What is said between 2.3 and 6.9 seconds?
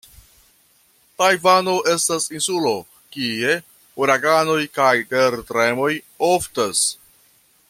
insulo, kie uraganoj kaj tertremoj oftas.